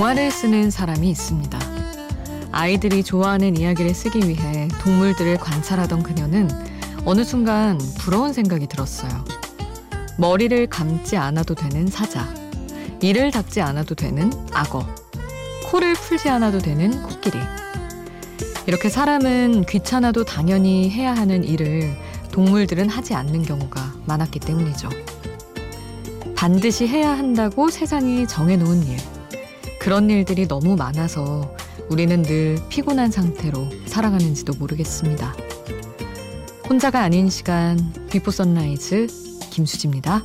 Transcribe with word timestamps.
동화를 0.00 0.30
쓰는 0.30 0.70
사람이 0.70 1.10
있습니다. 1.10 1.58
아이들이 2.52 3.04
좋아하는 3.04 3.58
이야기를 3.58 3.92
쓰기 3.92 4.26
위해 4.26 4.66
동물들을 4.82 5.36
관찰하던 5.36 6.02
그녀는 6.02 6.48
어느 7.04 7.22
순간 7.22 7.78
부러운 7.98 8.32
생각이 8.32 8.66
들었어요. 8.66 9.10
머리를 10.16 10.68
감지 10.68 11.18
않아도 11.18 11.54
되는 11.54 11.86
사자, 11.86 12.26
이를 13.02 13.30
닦지 13.30 13.60
않아도 13.60 13.94
되는 13.94 14.32
악어, 14.54 14.86
코를 15.66 15.92
풀지 15.92 16.30
않아도 16.30 16.60
되는 16.60 17.02
코끼리. 17.02 17.36
이렇게 18.66 18.88
사람은 18.88 19.66
귀찮아도 19.66 20.24
당연히 20.24 20.88
해야 20.88 21.12
하는 21.12 21.44
일을 21.44 21.94
동물들은 22.32 22.88
하지 22.88 23.12
않는 23.12 23.42
경우가 23.42 23.96
많았기 24.06 24.40
때문이죠. 24.40 24.88
반드시 26.34 26.86
해야 26.86 27.10
한다고 27.10 27.68
세상이 27.68 28.26
정해놓은 28.26 28.86
일. 28.86 29.19
그런 29.80 30.10
일들이 30.10 30.46
너무 30.46 30.76
많아서 30.76 31.56
우리는 31.88 32.22
늘 32.22 32.58
피곤한 32.68 33.10
상태로 33.10 33.70
살아가는지도 33.86 34.52
모르겠습니다. 34.58 35.34
혼자가 36.68 37.00
아닌 37.00 37.30
시간 37.30 37.92
비포 38.10 38.30
선라이즈 38.30 39.06
김수지입니다. 39.50 40.22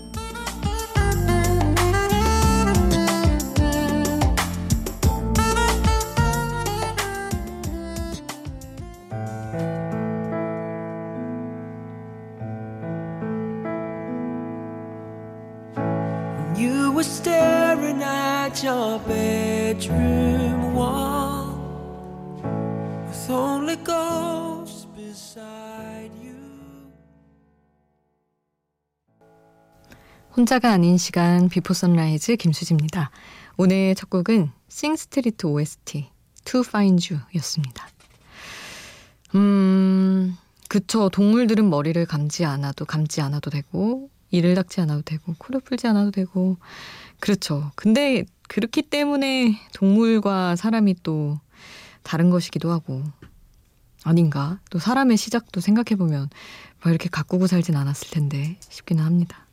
You 16.58 16.94
were 16.94 17.04
staring 17.04 18.02
at 18.02 18.64
your 18.64 19.00
bedroom 19.06 20.74
wall 20.74 21.58
with 23.08 23.30
only 23.30 23.76
ghosts 23.84 24.88
beside 24.96 26.12
you. 26.24 26.38
혼자가 30.38 30.72
아닌 30.72 30.98
시간 30.98 31.50
비포 31.50 31.74
선라이즈 31.74 32.38
김수지입니다. 32.38 33.12
오늘 33.58 33.94
첫 33.96 34.10
곡은 34.10 34.52
싱스트리트 34.70 35.48
OST 35.48 36.10
To 36.46 36.62
Find 36.62 37.14
You였습니다. 37.14 37.86
음, 39.36 40.38
그쵸. 40.70 41.10
동물들은 41.10 41.70
머리를 41.70 42.06
감지 42.06 42.46
않아도 42.46 42.86
감지 42.86 43.20
않아도 43.20 43.50
되고 43.50 44.10
이를 44.32 44.56
닦지 44.56 44.82
않아도 44.82 45.02
되고 45.02 45.36
코를 45.38 45.62
풀지 45.62 45.88
않아도 45.88 46.12
되고 46.12 46.58
그렇죠. 47.20 47.72
근데 47.76 48.26
그렇기 48.48 48.84
때문에 48.84 49.60
동물과 49.74 50.56
사람이 50.56 50.98
또 51.04 51.40
다른 52.04 52.30
것이기도 52.30 52.72
하고 52.72 53.04
아닌가? 54.04 54.60
또 54.70 54.78
사람의 54.78 55.18
시작도 55.18 55.62
생각해 55.62 55.98
보면 55.98 56.30
뭐 56.84 56.92
이렇게 56.92 57.10
가꾸고 57.10 57.48
살진 57.48 57.76
않았을 57.76 58.10
텐데 58.12 58.58
싶기는 58.70 59.04
합니다. 59.04 59.46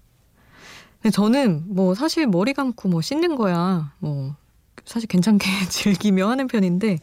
근데 1.01 1.11
저는 1.11 1.65
뭐 1.67 1.95
사실 1.95 2.27
머리 2.27 2.53
감고 2.53 2.89
뭐 2.89 3.01
씻는 3.01 3.37
거야 3.37 3.93
뭐 3.99 4.37
사실 4.85 5.09
괜찮게 5.09 5.47
즐기며 5.69 6.29
하는 6.29 6.47
편인데 6.47 6.99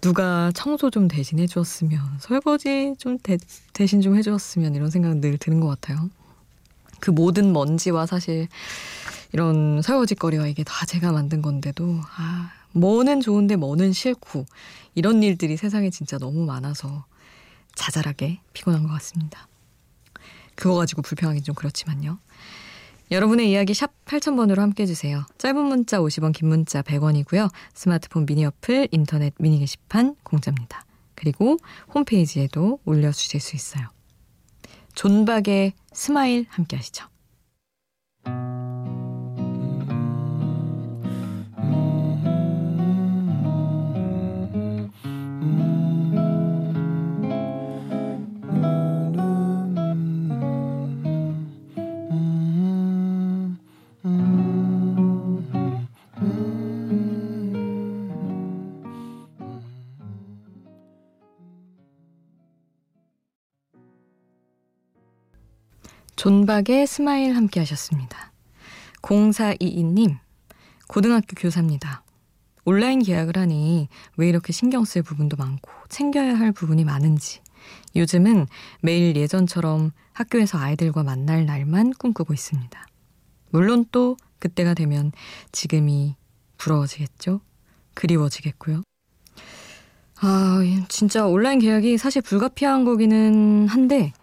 누가 0.00 0.50
청소 0.54 0.90
좀 0.90 1.08
대신 1.08 1.38
해주었으면 1.38 2.18
설거지 2.18 2.94
좀 2.98 3.18
대, 3.18 3.38
대신 3.72 4.02
좀 4.02 4.16
해주었으면 4.16 4.74
이런 4.74 4.90
생각은 4.90 5.20
늘 5.20 5.38
드는 5.38 5.60
것 5.60 5.68
같아요. 5.68 6.10
그 7.00 7.10
모든 7.10 7.52
먼지와 7.52 8.06
사실 8.06 8.48
이런 9.32 9.82
설거지거리와 9.82 10.46
이게 10.46 10.62
다 10.64 10.86
제가 10.86 11.12
만든 11.12 11.42
건데도 11.42 12.00
아 12.16 12.50
뭐는 12.72 13.20
좋은데 13.20 13.56
뭐는 13.56 13.92
싫고 13.92 14.46
이런 14.94 15.22
일들이 15.22 15.56
세상에 15.56 15.90
진짜 15.90 16.18
너무 16.18 16.44
많아서 16.44 17.04
자잘하게 17.74 18.40
피곤한 18.52 18.84
것 18.84 18.88
같습니다. 18.94 19.48
그거 20.54 20.74
가지고 20.74 21.02
불평하기 21.02 21.42
좀 21.42 21.54
그렇지만요. 21.54 22.18
여러분의 23.10 23.50
이야기 23.50 23.74
샵 23.74 23.92
8000번으로 24.06 24.58
함께 24.58 24.84
해주세요. 24.84 25.24
짧은 25.38 25.56
문자 25.56 25.98
50원, 25.98 26.32
긴 26.32 26.48
문자 26.48 26.82
100원이고요. 26.82 27.50
스마트폰 27.74 28.26
미니 28.26 28.44
어플, 28.44 28.88
인터넷 28.92 29.34
미니 29.38 29.58
게시판 29.58 30.16
공짜입니다. 30.22 30.84
그리고 31.14 31.58
홈페이지에도 31.94 32.78
올려주실 32.84 33.40
수 33.40 33.56
있어요. 33.56 33.88
존박의 34.94 35.72
스마일 35.92 36.46
함께 36.48 36.76
하시죠. 36.76 37.13
존박의 66.24 66.86
Smile 66.86 67.36
함께 67.36 67.60
하셨습니다. 67.60 68.32
0422님, 69.02 70.16
고등학교 70.88 71.34
교사입니다. 71.36 72.02
온라인 72.64 73.02
개학을 73.02 73.36
하니 73.36 73.88
왜 74.16 74.30
이렇게 74.30 74.50
신경 74.50 74.86
쓸 74.86 75.02
부분도 75.02 75.36
많고 75.36 75.70
챙겨야 75.90 76.38
할 76.38 76.50
부분이 76.50 76.84
많은지 76.84 77.42
요즘은 77.94 78.46
매일 78.80 79.14
예전처럼 79.16 79.90
학교에서 80.14 80.56
아이들과 80.56 81.02
만날 81.02 81.44
날만 81.44 81.92
꿈꾸고 81.98 82.32
있습니다. 82.32 82.86
물론 83.50 83.84
또 83.92 84.16
그때가 84.38 84.72
되면 84.72 85.12
지금이 85.52 86.16
부러워지겠죠? 86.56 87.42
그리워지겠고요. 87.92 88.82
아, 90.22 90.60
진짜 90.88 91.26
온라인 91.26 91.58
개학이 91.58 91.98
사실 91.98 92.22
불가피한 92.22 92.86
거기는 92.86 93.68
한데 93.68 94.14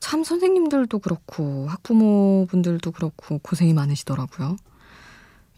참 0.00 0.24
선생님들도 0.24 0.98
그렇고 1.00 1.66
학부모분들도 1.68 2.90
그렇고 2.92 3.38
고생이 3.38 3.74
많으시더라고요. 3.74 4.56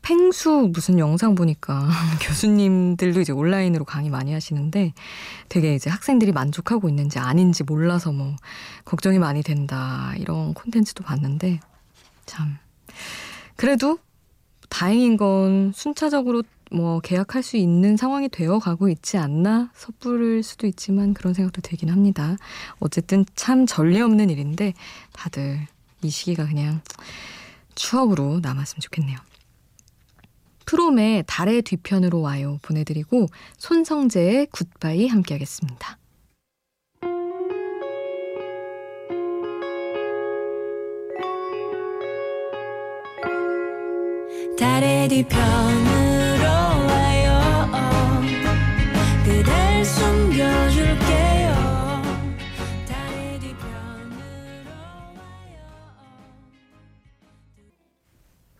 팽수 0.02 0.70
무슨 0.72 0.98
영상 0.98 1.34
보니까 1.34 1.88
교수님들도 2.22 3.20
이제 3.20 3.32
온라인으로 3.32 3.84
강의 3.84 4.10
많이 4.10 4.32
하시는데 4.32 4.94
되게 5.48 5.74
이제 5.74 5.90
학생들이 5.90 6.32
만족하고 6.32 6.88
있는지 6.88 7.18
아닌지 7.18 7.64
몰라서 7.64 8.10
뭐 8.10 8.34
걱정이 8.84 9.18
많이 9.18 9.42
된다 9.42 10.14
이런 10.16 10.54
콘텐츠도 10.54 11.04
봤는데 11.04 11.60
참 12.24 12.56
그래도 13.56 13.98
다행인 14.70 15.16
건 15.16 15.72
순차적으로 15.74 16.42
뭐 16.70 17.00
계약할 17.00 17.42
수 17.42 17.56
있는 17.56 17.96
상황이 17.96 18.28
되어 18.28 18.58
가고 18.58 18.88
있지 18.88 19.18
않나 19.18 19.70
섣부를 19.74 20.42
수도 20.42 20.66
있지만 20.66 21.14
그런 21.14 21.34
생각도 21.34 21.60
들긴 21.60 21.90
합니다. 21.90 22.36
어쨌든 22.78 23.24
참 23.34 23.66
전례 23.66 24.00
없는 24.00 24.30
일인데 24.30 24.74
다들 25.12 25.66
이 26.02 26.10
시기가 26.10 26.46
그냥 26.46 26.80
추억으로 27.74 28.40
남았으면 28.40 28.80
좋겠네요. 28.80 29.18
프롬의 30.66 31.24
달의 31.26 31.62
뒤편으로 31.62 32.20
와요 32.20 32.58
보내드리고 32.62 33.26
손성재의 33.58 34.46
굿바이 34.52 35.08
함께 35.08 35.34
하겠습니다. 35.34 35.98
달의 44.56 45.08
뒤편 45.08 45.99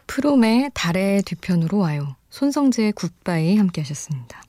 프롬의 0.07 0.73
달의 0.75 1.23
뒤편으로 1.23 1.79
와요. 1.79 2.17
손성재의 2.29 2.93
굿바이 2.93 3.57
함께 3.57 3.81
하셨습니다. 3.81 4.43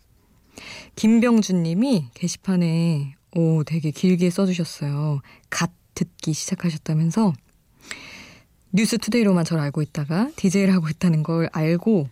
김병준 0.95 1.63
님이 1.63 2.07
게시판에 2.13 3.15
오 3.35 3.63
되게 3.63 3.91
길게 3.91 4.31
써주셨어요. 4.31 5.21
갓 5.49 5.71
듣기 5.95 6.33
시작하셨다면서 6.33 7.33
뉴스 8.73 8.97
투데이로만 8.97 9.45
저를 9.45 9.63
알고 9.63 9.81
있다가 9.81 10.31
DJ를 10.35 10.73
하고 10.73 10.89
있다는 10.89 11.23
걸 11.23 11.49
알고 11.53 12.09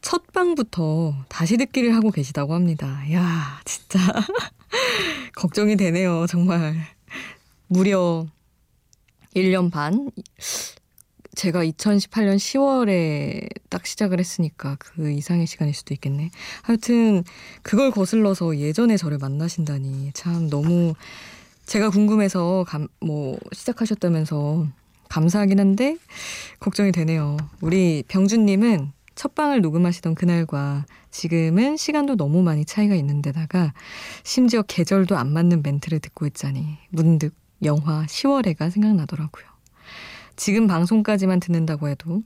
첫 0.00 0.32
방부터 0.32 1.14
다시 1.28 1.56
듣기를 1.56 1.94
하고 1.94 2.10
계시다고 2.10 2.54
합니다. 2.54 3.02
야 3.12 3.60
진짜 3.64 3.98
걱정이 5.36 5.76
되네요. 5.76 6.26
정말 6.28 6.76
무려 7.66 8.26
1년 9.34 9.70
반 9.70 10.10
제가 11.34 11.64
2018년 11.64 12.36
10월에 12.36 13.48
딱 13.68 13.86
시작을 13.86 14.18
했으니까 14.18 14.76
그 14.80 15.10
이상의 15.12 15.46
시간일 15.46 15.72
수도 15.72 15.94
있겠네. 15.94 16.30
하여튼 16.62 17.22
그걸 17.62 17.92
거슬러서 17.92 18.58
예전에 18.58 18.96
저를 18.96 19.18
만나신다니 19.18 20.10
참 20.14 20.50
너무 20.50 20.94
제가 21.66 21.90
궁금해서 21.90 22.64
감, 22.66 22.88
뭐 23.00 23.38
시작하셨다면서 23.52 24.66
감사하긴 25.08 25.60
한데 25.60 25.96
걱정이 26.58 26.90
되네요. 26.90 27.36
우리 27.60 28.02
병준님은 28.08 28.92
첫 29.18 29.34
방을 29.34 29.62
녹음하시던 29.62 30.14
그날과 30.14 30.86
지금은 31.10 31.76
시간도 31.76 32.14
너무 32.14 32.44
많이 32.44 32.64
차이가 32.64 32.94
있는데다가 32.94 33.74
심지어 34.22 34.62
계절도 34.62 35.16
안 35.16 35.32
맞는 35.32 35.64
멘트를 35.64 35.98
듣고 35.98 36.24
있자니 36.28 36.78
문득 36.90 37.34
영화 37.64 38.06
10월에가 38.06 38.70
생각나더라고요. 38.70 39.44
지금 40.36 40.68
방송까지만 40.68 41.40
듣는다고 41.40 41.88
해도 41.88 42.22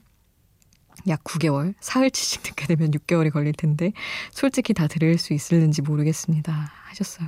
약 1.07 1.23
9개월, 1.23 1.73
사흘치씩 1.79 2.43
듣게 2.43 2.67
되면 2.67 2.91
6개월이 2.91 3.31
걸릴 3.31 3.53
텐데 3.53 3.91
솔직히 4.31 4.75
다 4.75 4.85
들을 4.85 5.17
수 5.17 5.33
있을는지 5.33 5.81
모르겠습니다. 5.81 6.71
하셨어요. 6.89 7.27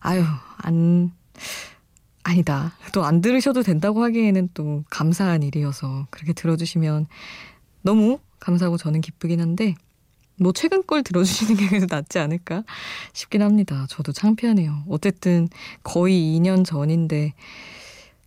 아유, 0.00 0.24
안 0.56 1.12
아니다. 2.22 2.72
또 2.94 3.04
안 3.04 3.20
들으셔도 3.20 3.62
된다고 3.62 4.02
하기에는 4.02 4.48
또 4.54 4.82
감사한 4.88 5.42
일이어서 5.42 6.06
그렇게 6.08 6.32
들어주시면 6.32 7.06
너무 7.82 8.18
감사하고 8.44 8.76
저는 8.76 9.00
기쁘긴 9.00 9.40
한데 9.40 9.74
뭐 10.38 10.52
최근 10.52 10.86
걸 10.86 11.02
들어주시는 11.02 11.56
게 11.56 11.68
그래도 11.68 11.86
낫지 11.88 12.18
않을까 12.18 12.64
싶긴 13.12 13.42
합니다. 13.42 13.86
저도 13.88 14.12
창피하네요. 14.12 14.84
어쨌든 14.88 15.48
거의 15.82 16.14
2년 16.38 16.64
전인데 16.64 17.32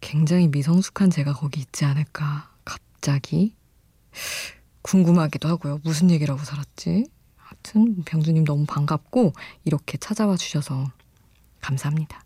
굉장히 0.01 0.47
미성숙한 0.47 1.09
제가 1.11 1.33
거기 1.33 1.59
있지 1.59 1.85
않을까 1.85 2.49
갑자기 2.65 3.53
궁금하기도 4.81 5.47
하고요. 5.47 5.81
무슨 5.83 6.09
얘기를 6.09 6.33
하고 6.33 6.43
살았지? 6.43 7.05
하여튼 7.35 8.03
병주님 8.03 8.43
너무 8.45 8.65
반갑고 8.65 9.33
이렇게 9.65 9.97
찾아와 9.97 10.35
주셔서 10.35 10.91
감사합니다. 11.61 12.23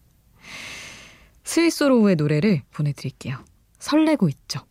스위스로우의 1.44 2.16
노래를 2.16 2.62
보내드릴게요. 2.72 3.44
설레고 3.80 4.30
있죠. 4.30 4.62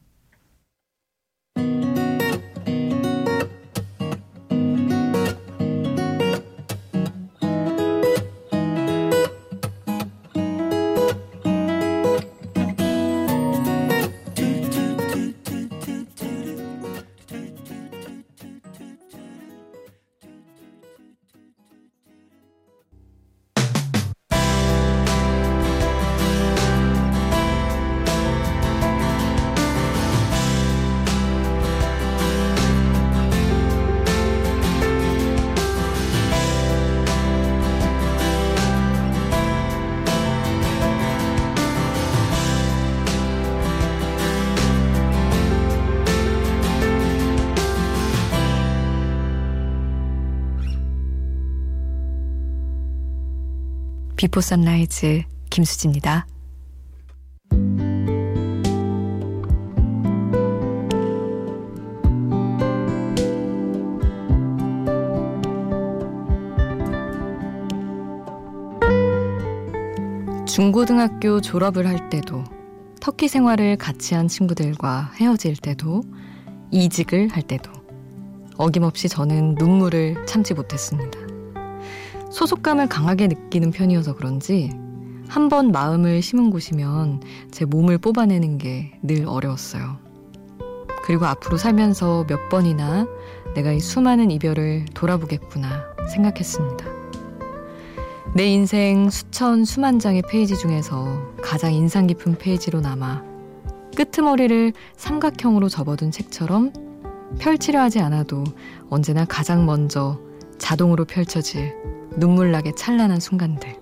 비포 54.20 54.42
선라이즈 54.42 55.22
김수지입니다. 55.48 56.26
중고등학교 70.46 71.40
졸업을 71.40 71.86
할 71.86 72.10
때도 72.10 72.44
터키 73.00 73.26
생활을 73.26 73.78
같이 73.78 74.14
한 74.14 74.28
친구들과 74.28 75.12
헤어질 75.14 75.56
때도 75.56 76.02
이직을 76.70 77.28
할 77.28 77.42
때도 77.42 77.72
어김없이 78.58 79.08
저는 79.08 79.54
눈물을 79.54 80.26
참지 80.26 80.52
못했습니다. 80.52 81.19
소속감을 82.30 82.88
강하게 82.88 83.26
느끼는 83.28 83.70
편이어서 83.72 84.14
그런지 84.14 84.70
한 85.28 85.48
번 85.48 85.70
마음을 85.70 86.22
심은 86.22 86.50
곳이면 86.50 87.22
제 87.52 87.64
몸을 87.64 87.98
뽑아내는 87.98 88.58
게 88.58 88.98
늘 89.02 89.26
어려웠어요. 89.26 89.98
그리고 91.04 91.26
앞으로 91.26 91.56
살면서 91.56 92.24
몇 92.26 92.48
번이나 92.48 93.06
내가 93.54 93.72
이 93.72 93.80
수많은 93.80 94.30
이별을 94.30 94.86
돌아보겠구나 94.94 95.84
생각했습니다. 96.12 96.86
내 98.34 98.46
인생 98.46 99.08
수천 99.10 99.64
수만 99.64 99.98
장의 99.98 100.22
페이지 100.28 100.56
중에서 100.56 101.32
가장 101.42 101.72
인상 101.72 102.06
깊은 102.06 102.38
페이지로 102.38 102.80
남아 102.80 103.24
끄트머리를 103.96 104.72
삼각형으로 104.96 105.68
접어둔 105.68 106.10
책처럼 106.10 106.72
펼치려 107.38 107.80
하지 107.80 107.98
않아도 108.00 108.44
언제나 108.88 109.24
가장 109.24 109.66
먼저 109.66 110.18
자동으로 110.58 111.04
펼쳐질 111.06 111.74
눈물나게 112.16 112.72
찬란한 112.74 113.20
순간들. 113.20 113.74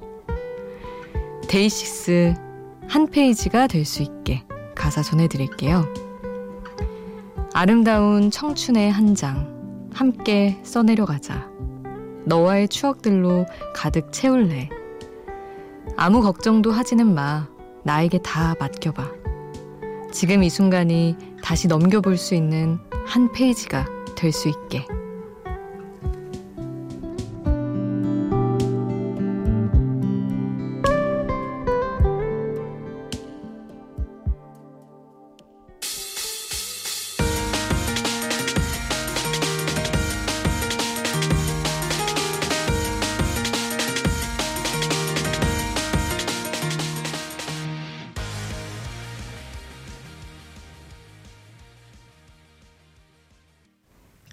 데이식스 1.49 2.35
한 2.89 3.07
페이지가 3.07 3.67
될 3.67 3.85
수 3.85 4.03
있게 4.03 4.45
가사 4.75 5.03
전해드릴게요. 5.03 5.85
아름다운 7.55 8.31
청춘의 8.31 8.91
한 8.93 9.15
장, 9.15 9.91
함께 9.93 10.59
써내려가자. 10.63 11.49
너와의 12.25 12.69
추억들로 12.69 13.47
가득 13.75 14.13
채울래. 14.13 14.69
아무 15.97 16.21
걱정도 16.23 16.71
하지는 16.71 17.15
마. 17.15 17.49
나에게 17.85 18.19
다 18.19 18.55
맡겨봐. 18.61 19.11
지금 20.13 20.43
이 20.43 20.51
순간이 20.51 21.17
다시 21.43 21.69
넘겨볼 21.69 22.17
수 22.19 22.35
있는 22.35 22.79
한 23.07 23.33
페이지가 23.33 23.87
될 24.15 24.33
수 24.33 24.49
있게. 24.49 24.87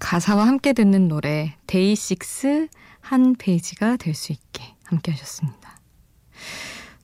가사와 0.05 0.45
함께 0.45 0.73
듣는 0.73 1.07
노래 1.07 1.57
데이식스 1.65 2.67
한 3.01 3.33
페이지가 3.33 3.97
될 3.97 4.13
수 4.13 4.33
있게 4.33 4.75
함께 4.83 5.11
하셨습니다. 5.11 5.79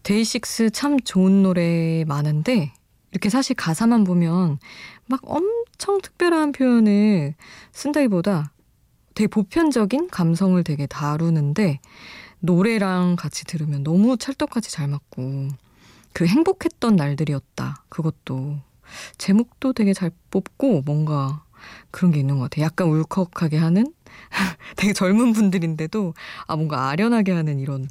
데이식스 0.03 0.69
참 0.69 0.99
좋은 0.99 1.41
노래 1.41 2.05
많은데 2.05 2.71
이렇게 3.09 3.29
사실 3.29 3.55
가사만 3.55 4.03
보면 4.03 4.59
막 5.07 5.19
엄청 5.23 5.99
특별한 5.99 6.51
표현을 6.51 7.33
쓴다기보다 7.71 8.53
되게 9.15 9.27
보편적인 9.27 10.09
감성을 10.09 10.63
되게 10.63 10.85
다루는데 10.85 11.79
노래랑 12.39 13.15
같이 13.15 13.45
들으면 13.45 13.83
너무 13.83 14.15
찰떡같이 14.15 14.71
잘 14.71 14.87
맞고 14.87 15.47
그 16.13 16.27
행복했던 16.27 16.97
날들이었다. 16.97 17.83
그것도 17.89 18.59
제목도 19.17 19.73
되게 19.73 19.93
잘 19.93 20.11
뽑고 20.29 20.83
뭔가 20.83 21.43
그런 21.91 22.11
게 22.11 22.19
있는 22.19 22.37
것 22.37 22.49
같아요. 22.49 22.65
약간 22.65 22.87
울컥하게 22.87 23.57
하는 23.57 23.93
되게 24.75 24.93
젊은 24.93 25.33
분들인데도 25.33 26.13
아 26.47 26.55
뭔가 26.55 26.89
아련하게 26.89 27.31
하는 27.31 27.59
이런 27.59 27.87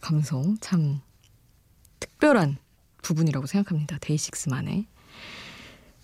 감성 0.00 0.56
참 0.60 1.00
특별한 2.00 2.58
부분이라고 3.02 3.46
생각합니다. 3.46 3.98
데이식스만의. 4.00 4.86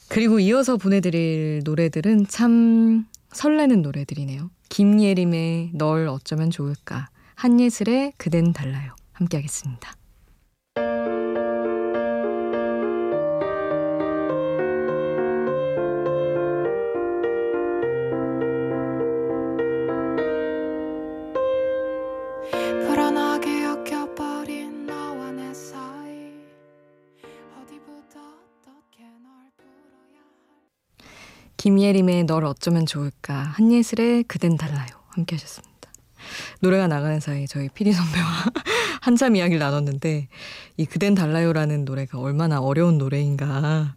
그리고 0.09 0.39
이어서 0.39 0.77
보내드릴 0.77 1.63
노래들은 1.65 2.27
참 2.29 3.07
설레는 3.33 3.83
노래들이네요. 3.83 4.51
김예림의 4.69 5.71
널 5.75 6.09
어쩌면 6.09 6.51
좋을까, 6.51 7.09
한예슬의 7.35 8.13
그댄 8.17 8.53
달라요. 8.53 8.95
함께 9.13 9.37
하겠습니다. 9.37 9.95
김예림의 31.65 32.25
널 32.25 32.45
어쩌면 32.45 32.85
좋을까, 32.85 33.33
한예슬의 33.57 34.25
그댄 34.25 34.59
달라요. 34.59 34.87
함께 35.09 35.37
하셨습니다. 35.37 35.91
노래가 36.61 36.89
나가는 36.89 37.19
사이 37.21 37.47
저희 37.47 37.71
피디 37.71 37.91
선배와 37.91 38.27
한참 39.01 39.35
이야기를 39.35 39.61
나눴는데 39.61 40.29
이 40.77 40.85
그댄 40.85 41.15
달라요라는 41.15 41.87
노래가 41.87 42.19
얼마나 42.19 42.61
어려운 42.61 42.99
노래인가. 42.99 43.97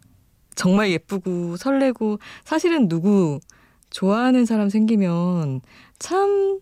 정말 0.54 0.90
예쁘고 0.92 1.58
설레고 1.58 2.20
사실은 2.42 2.88
누구 2.88 3.38
좋아하는 3.90 4.46
사람 4.46 4.70
생기면 4.70 5.60
참 5.98 6.60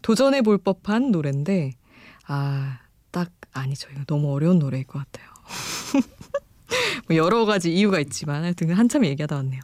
도전해 0.00 0.42
볼 0.42 0.58
법한 0.58 1.10
노래인데 1.10 1.72
아, 2.28 2.78
딱 3.10 3.32
아니죠. 3.50 3.88
이거 3.90 4.04
너무 4.06 4.32
어려운 4.32 4.60
노래일 4.60 4.84
것 4.84 5.00
같아요. 5.00 5.28
뭐 7.08 7.16
여러 7.16 7.46
가지 7.46 7.74
이유가 7.74 7.98
있지만 7.98 8.44
하여튼 8.44 8.70
한참 8.70 9.04
얘기하다 9.04 9.34
왔네요. 9.34 9.60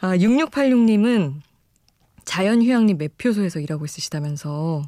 아, 0.00 0.16
6686님은 0.16 1.40
자연휴양림 2.24 2.98
매표소에서 2.98 3.60
일하고 3.60 3.84
있으시다면서 3.84 4.82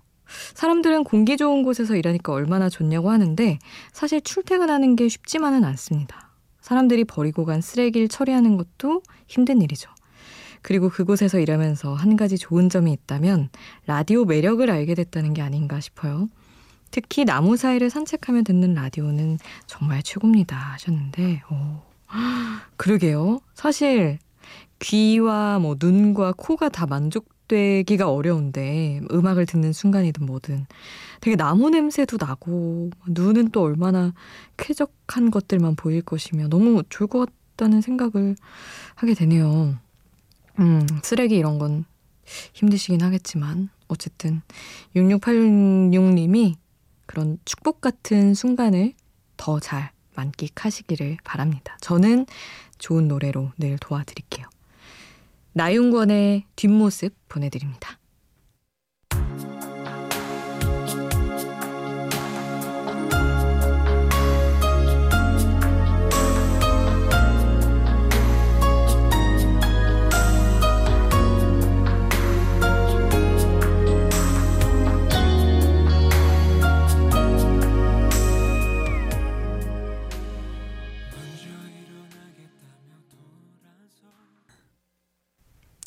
사람들은 0.54 1.04
공기 1.04 1.36
좋은 1.36 1.62
곳에서 1.62 1.96
일하니까 1.96 2.32
얼마나 2.32 2.68
좋냐고 2.68 3.10
하는데 3.10 3.58
사실 3.92 4.20
출퇴근하는 4.20 4.96
게 4.96 5.08
쉽지만은 5.08 5.64
않습니다. 5.64 6.30
사람들이 6.60 7.04
버리고 7.04 7.44
간 7.44 7.60
쓰레기를 7.60 8.08
처리하는 8.08 8.56
것도 8.56 9.02
힘든 9.28 9.62
일이죠. 9.62 9.90
그리고 10.62 10.88
그곳에서 10.88 11.38
일하면서 11.38 11.94
한 11.94 12.16
가지 12.16 12.36
좋은 12.36 12.68
점이 12.68 12.92
있다면 12.92 13.50
라디오 13.86 14.24
매력을 14.24 14.68
알게 14.68 14.96
됐다는 14.96 15.32
게 15.32 15.42
아닌가 15.42 15.78
싶어요. 15.78 16.28
특히 16.90 17.24
나무 17.24 17.56
사이를 17.56 17.88
산책하며 17.90 18.42
듣는 18.42 18.74
라디오는 18.74 19.38
정말 19.66 20.02
최고입니다 20.02 20.56
하셨는데 20.56 21.42
오, 21.50 21.82
그러게요. 22.76 23.40
사실 23.54 24.18
귀와 24.78 25.58
뭐 25.58 25.76
눈과 25.78 26.34
코가 26.36 26.68
다 26.68 26.86
만족되기가 26.86 28.10
어려운데 28.10 29.00
음악을 29.10 29.46
듣는 29.46 29.72
순간이든 29.72 30.26
뭐든 30.26 30.66
되게 31.20 31.36
나무 31.36 31.70
냄새도 31.70 32.18
나고 32.20 32.90
눈은 33.06 33.50
또 33.50 33.62
얼마나 33.62 34.12
쾌적한 34.56 35.30
것들만 35.30 35.76
보일 35.76 36.02
것이며 36.02 36.48
너무 36.48 36.82
좋을 36.88 37.08
것 37.08 37.30
같다는 37.56 37.80
생각을 37.80 38.36
하게 38.94 39.14
되네요. 39.14 39.76
음, 40.58 40.86
쓰레기 41.02 41.36
이런 41.36 41.58
건 41.58 41.84
힘드시긴 42.52 43.02
하겠지만 43.02 43.68
어쨌든 43.88 44.42
6686님이 44.94 46.56
그런 47.06 47.38
축복 47.44 47.80
같은 47.80 48.34
순간을 48.34 48.94
더 49.36 49.60
잘 49.60 49.90
만끽하시기를 50.16 51.18
바랍니다. 51.24 51.76
저는 51.80 52.26
좋은 52.78 53.06
노래로 53.06 53.52
늘 53.58 53.78
도와드릴게요. 53.78 54.46
나윤권의 55.56 56.44
뒷모습 56.54 57.14
보내드립니다. 57.30 57.98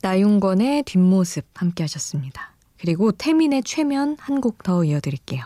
나윤건의 0.10 0.84
뒷모습 0.84 1.46
함께 1.54 1.84
하셨습니다. 1.84 2.56
그리고 2.80 3.12
태민의 3.12 3.62
최면 3.64 4.18
한 4.20 4.42
곡 4.42 4.64
더 4.64 4.84
이어드릴게요. 4.84 5.44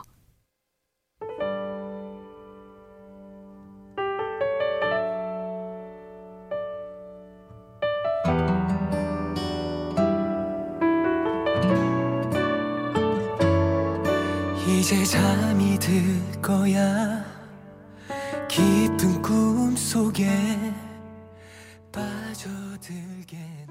이제 14.65 15.03
잠이 15.03 15.77
들 15.79 16.41
거야 16.41 17.23
깊은 18.47 19.21
꿈 19.21 19.75
속에 19.75 20.27
빠져들게 21.91 23.62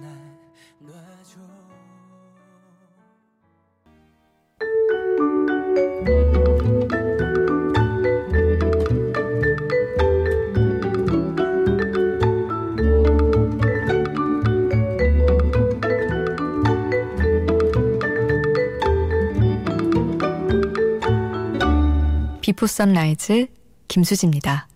비포 22.62 22.69
선라이즈 22.69 23.49
김수지입니다. 23.88 24.69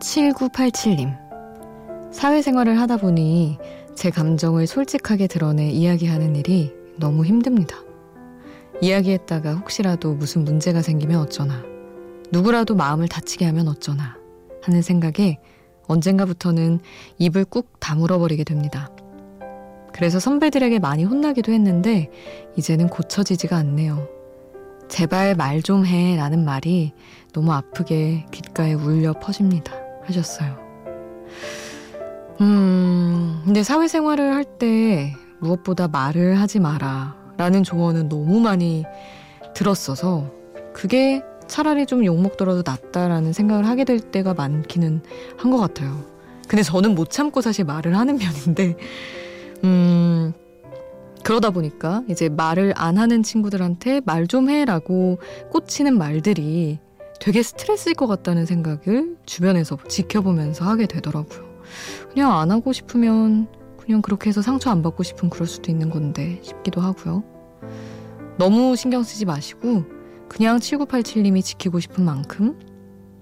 7987님. 0.00 1.16
사회생활을 2.10 2.80
하다 2.80 2.96
보니 2.96 3.58
제 3.94 4.10
감정을 4.10 4.66
솔직하게 4.66 5.28
드러내 5.28 5.70
이야기하는 5.70 6.34
일이 6.34 6.79
너무 7.00 7.24
힘듭니다. 7.24 7.76
이야기했다가 8.80 9.54
혹시라도 9.54 10.14
무슨 10.14 10.44
문제가 10.44 10.80
생기면 10.82 11.20
어쩌나, 11.20 11.62
누구라도 12.30 12.74
마음을 12.76 13.08
다치게 13.08 13.44
하면 13.46 13.66
어쩌나 13.68 14.16
하는 14.62 14.82
생각에 14.82 15.38
언젠가부터는 15.88 16.78
입을 17.18 17.44
꾹 17.46 17.80
다물어버리게 17.80 18.44
됩니다. 18.44 18.88
그래서 19.92 20.20
선배들에게 20.20 20.78
많이 20.78 21.02
혼나기도 21.04 21.52
했는데 21.52 22.10
이제는 22.56 22.88
고쳐지지가 22.88 23.56
않네요. 23.56 24.08
제발 24.88 25.34
말 25.34 25.62
좀 25.62 25.84
해 25.84 26.16
라는 26.16 26.44
말이 26.44 26.92
너무 27.32 27.52
아프게 27.52 28.24
귓가에 28.30 28.74
울려 28.74 29.12
퍼집니다. 29.12 29.72
하셨어요. 30.04 30.56
음, 32.40 33.42
근데 33.44 33.62
사회생활을 33.62 34.34
할 34.34 34.44
때 34.44 35.14
무엇보다 35.40 35.88
말을 35.88 36.38
하지 36.40 36.60
마라 36.60 37.16
라는 37.36 37.62
조언은 37.62 38.08
너무 38.08 38.40
많이 38.40 38.84
들었어서 39.54 40.30
그게 40.72 41.22
차라리 41.46 41.86
좀 41.86 42.04
욕먹더라도 42.04 42.62
낫다라는 42.64 43.32
생각을 43.32 43.66
하게 43.66 43.84
될 43.84 43.98
때가 43.98 44.34
많기는 44.34 45.02
한 45.36 45.50
것 45.50 45.58
같아요. 45.58 46.04
근데 46.48 46.62
저는 46.62 46.94
못 46.94 47.10
참고 47.10 47.40
사실 47.40 47.64
말을 47.64 47.96
하는 47.96 48.18
편인데, 48.18 48.76
음, 49.64 50.32
그러다 51.24 51.50
보니까 51.50 52.02
이제 52.08 52.28
말을 52.28 52.72
안 52.76 52.98
하는 52.98 53.22
친구들한테 53.22 54.00
말 54.04 54.26
좀 54.26 54.48
해라고 54.48 55.18
꽂히는 55.50 55.96
말들이 55.98 56.78
되게 57.20 57.42
스트레스일 57.42 57.94
것 57.94 58.06
같다는 58.06 58.46
생각을 58.46 59.16
주변에서 59.26 59.76
지켜보면서 59.88 60.64
하게 60.64 60.86
되더라고요. 60.86 61.50
그냥 62.12 62.36
안 62.38 62.50
하고 62.50 62.72
싶으면 62.72 63.46
그냥 63.90 64.02
그렇게 64.02 64.28
해서 64.28 64.40
상처 64.40 64.70
안 64.70 64.82
받고 64.82 65.02
싶으면 65.02 65.30
그럴 65.30 65.48
수도 65.48 65.72
있는 65.72 65.90
건데 65.90 66.38
싶기도 66.44 66.80
하고요. 66.80 67.24
너무 68.38 68.76
신경 68.76 69.02
쓰지 69.02 69.24
마시고 69.24 69.82
그냥 70.28 70.58
7987님이 70.58 71.42
지키고 71.42 71.80
싶은 71.80 72.04
만큼 72.04 72.56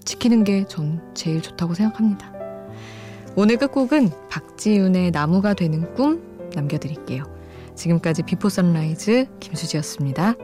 지키는 0.05 0.45
게 0.45 0.67
전 0.69 1.01
제일 1.15 1.41
좋다고 1.41 1.73
생각합니다. 1.73 2.31
오늘 3.35 3.57
끝곡은 3.57 4.11
박지윤의 4.29 5.13
나무가 5.13 5.55
되는 5.55 5.95
꿈 5.95 6.51
남겨드릴게요. 6.55 7.25
지금까지 7.75 8.25
비포 8.25 8.51
선라이즈 8.51 9.39
김수지였습니다. 9.41 10.35